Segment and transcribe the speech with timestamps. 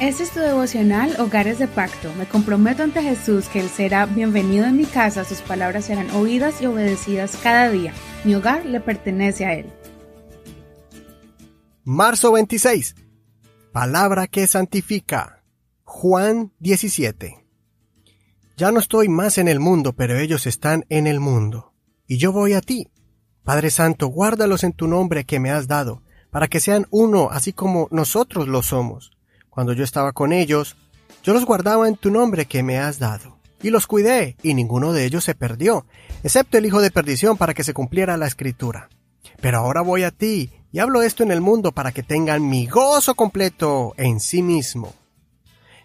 [0.00, 2.10] Este es tu devocional Hogares de Pacto.
[2.14, 6.62] Me comprometo ante Jesús que Él será bienvenido en mi casa, sus palabras serán oídas
[6.62, 7.92] y obedecidas cada día.
[8.24, 9.66] Mi hogar le pertenece a Él.
[11.84, 12.94] Marzo 26.
[13.72, 15.44] Palabra que santifica.
[15.84, 17.44] Juan 17.
[18.56, 21.74] Ya no estoy más en el mundo, pero ellos están en el mundo.
[22.06, 22.88] Y yo voy a ti.
[23.44, 27.52] Padre Santo, guárdalos en tu nombre que me has dado, para que sean uno así
[27.52, 29.19] como nosotros lo somos
[29.50, 30.76] cuando yo estaba con ellos,
[31.22, 33.38] yo los guardaba en tu nombre que me has dado.
[33.62, 35.84] Y los cuidé, y ninguno de ellos se perdió,
[36.22, 38.88] excepto el hijo de perdición para que se cumpliera la escritura.
[39.42, 42.66] Pero ahora voy a ti, y hablo esto en el mundo para que tengan mi
[42.66, 44.94] gozo completo en sí mismo.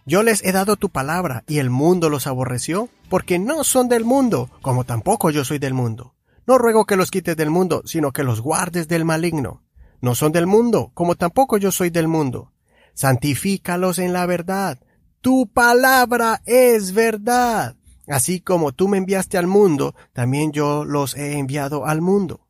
[0.05, 4.05] Yo les he dado tu palabra, y el mundo los aborreció, porque no son del
[4.05, 6.13] mundo, como tampoco yo soy del mundo.
[6.47, 9.63] No ruego que los quites del mundo, sino que los guardes del maligno.
[9.99, 12.53] No son del mundo, como tampoco yo soy del mundo
[12.95, 14.79] santifícalos en la verdad.
[15.21, 17.75] Tu palabra es verdad.
[18.07, 22.47] Así como tú me enviaste al mundo, también yo los he enviado al mundo.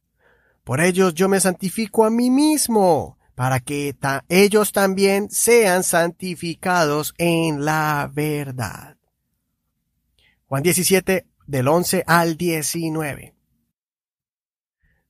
[0.63, 3.95] Por ellos yo me santifico a mí mismo, para que
[4.29, 8.97] ellos también sean santificados en la verdad.
[10.47, 13.33] Juan 17, del 11 al 19.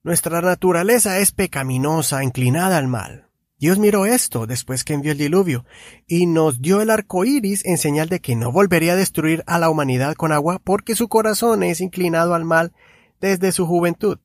[0.03, 3.24] Nuestra naturaleza es pecaminosa, inclinada al mal.
[3.57, 5.65] Dios miró esto después que envió el diluvio
[6.07, 9.59] y nos dio el arco iris en señal de que no volvería a destruir a
[9.59, 12.73] la humanidad con agua porque su corazón es inclinado al mal
[13.21, 14.19] desde su juventud.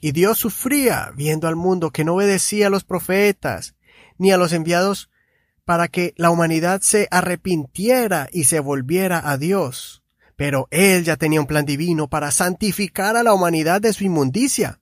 [0.00, 3.74] Y Dios sufría viendo al mundo que no obedecía a los profetas
[4.18, 5.10] ni a los enviados
[5.64, 10.04] para que la humanidad se arrepintiera y se volviera a Dios.
[10.36, 14.79] Pero Él ya tenía un plan divino para santificar a la humanidad de su inmundicia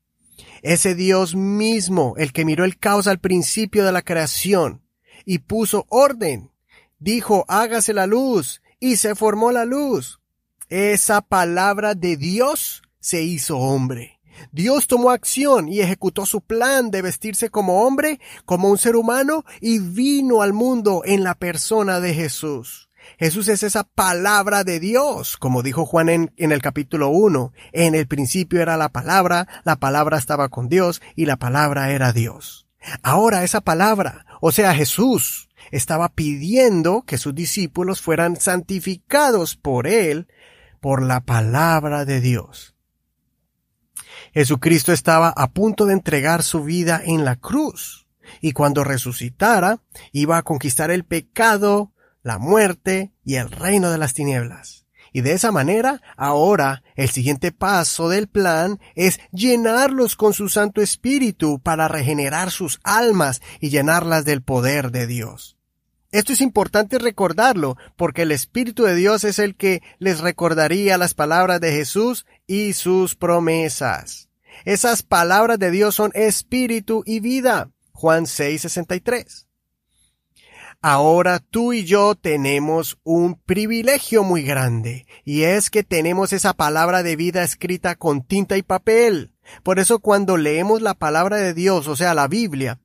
[0.63, 4.83] ese Dios mismo, el que miró el caos al principio de la creación
[5.25, 6.51] y puso orden,
[6.99, 10.21] dijo, hágase la luz, y se formó la luz.
[10.69, 14.21] Esa palabra de Dios se hizo hombre.
[14.53, 19.45] Dios tomó acción y ejecutó su plan de vestirse como hombre, como un ser humano,
[19.61, 22.88] y vino al mundo en la persona de Jesús.
[23.17, 27.53] Jesús es esa palabra de Dios, como dijo Juan en, el capítulo 1.
[27.73, 32.13] En el principio era la palabra, la palabra estaba con Dios y la palabra era
[32.13, 32.67] Dios.
[33.03, 40.29] Ahora esa palabra, o sea Jesús, estaba pidiendo que sus discípulos fueran santificados por Él,
[40.81, 42.75] por la palabra de Dios.
[44.33, 48.07] Jesucristo estaba a punto de entregar su vida en la cruz,
[48.41, 49.81] y cuando resucitara,
[50.13, 51.93] iba a conquistar el pecado,
[52.23, 54.87] la muerte y el reino de las tinieblas.
[55.13, 60.83] Y de esa manera, ahora, el siguiente paso del plan es llenarlos con su Santo
[60.83, 65.57] Espíritu para regenerar sus almas y llenarlas del poder de Dios.
[66.11, 71.15] Esto es importante recordarlo, porque el Espíritu de Dios es el que les recordaría las
[71.15, 74.29] palabras de Jesús y sus promesas.
[74.65, 77.71] Esas palabras de Dios son espíritu y vida.
[77.93, 79.48] Juan 6:63.
[80.81, 87.03] Ahora tú y yo tenemos un privilegio muy grande, y es que tenemos esa palabra
[87.03, 89.33] de vida escrita con tinta y papel.
[89.65, 92.79] Por eso cuando leemos la palabra de Dios, o sea, la Biblia,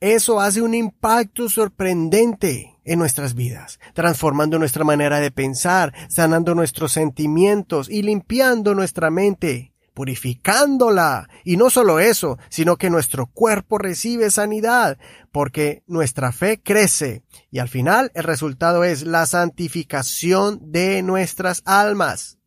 [0.00, 6.90] eso hace un impacto sorprendente en nuestras vidas, transformando nuestra manera de pensar, sanando nuestros
[6.90, 11.26] sentimientos y limpiando nuestra mente purificándola.
[11.42, 14.98] Y no solo eso, sino que nuestro cuerpo recibe sanidad,
[15.32, 17.24] porque nuestra fe crece.
[17.50, 22.38] Y al final el resultado es la santificación de nuestras almas.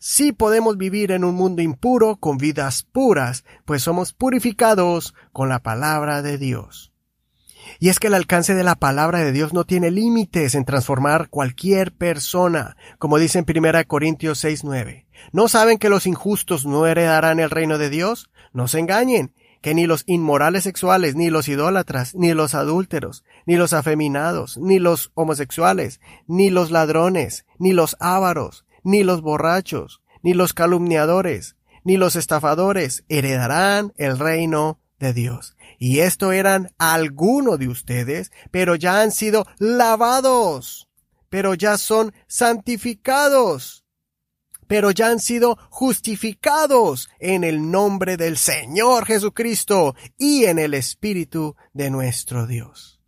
[0.00, 5.58] Sí podemos vivir en un mundo impuro con vidas puras, pues somos purificados con la
[5.58, 6.87] palabra de Dios.
[7.78, 11.28] Y es que el alcance de la palabra de Dios no tiene límites en transformar
[11.28, 15.06] cualquier persona, como dice en 1 Corintios 6:9.
[15.32, 18.30] ¿No saben que los injustos no heredarán el reino de Dios?
[18.52, 23.56] No se engañen, que ni los inmorales sexuales, ni los idólatras, ni los adúlteros, ni
[23.56, 30.34] los afeminados, ni los homosexuales, ni los ladrones, ni los ávaros, ni los borrachos, ni
[30.34, 35.56] los calumniadores, ni los estafadores heredarán el reino de Dios.
[35.78, 40.88] Y esto eran algunos de ustedes, pero ya han sido lavados,
[41.28, 43.84] pero ya son santificados,
[44.66, 51.56] pero ya han sido justificados en el nombre del Señor Jesucristo y en el Espíritu
[51.72, 53.00] de nuestro Dios.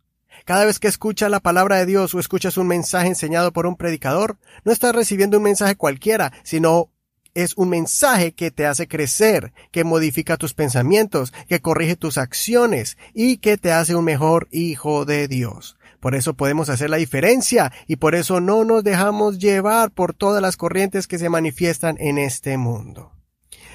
[0.45, 3.75] Cada vez que escuchas la palabra de Dios o escuchas un mensaje enseñado por un
[3.75, 6.91] predicador, no estás recibiendo un mensaje cualquiera, sino
[7.33, 12.97] es un mensaje que te hace crecer, que modifica tus pensamientos, que corrige tus acciones
[13.13, 15.77] y que te hace un mejor hijo de Dios.
[15.99, 20.41] Por eso podemos hacer la diferencia y por eso no nos dejamos llevar por todas
[20.41, 23.11] las corrientes que se manifiestan en este mundo.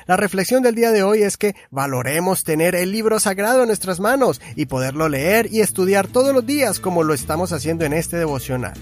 [0.07, 3.99] La reflexión del día de hoy es que valoremos tener el libro sagrado en nuestras
[3.99, 8.17] manos y poderlo leer y estudiar todos los días como lo estamos haciendo en este
[8.17, 8.75] devocional.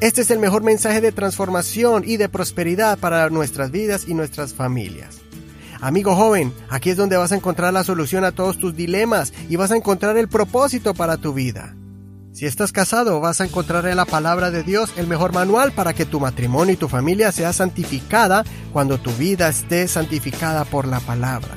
[0.00, 4.54] Este es el mejor mensaje de transformación y de prosperidad para nuestras vidas y nuestras
[4.54, 5.18] familias.
[5.82, 9.56] Amigo joven, aquí es donde vas a encontrar la solución a todos tus dilemas y
[9.56, 11.76] vas a encontrar el propósito para tu vida.
[12.32, 15.92] Si estás casado, vas a encontrar en la palabra de Dios el mejor manual para
[15.92, 21.00] que tu matrimonio y tu familia sea santificada cuando tu vida esté santificada por la
[21.00, 21.50] palabra.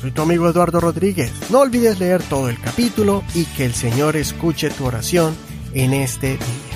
[0.00, 1.32] Soy tu amigo Eduardo Rodríguez.
[1.50, 5.34] No olvides leer todo el capítulo y que el Señor escuche tu oración
[5.72, 6.73] en este día.